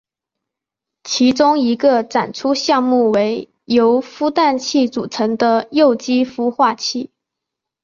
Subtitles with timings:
[1.03, 7.11] 其中一个展出项目为由孵蛋器组成的幼鸡孵化器。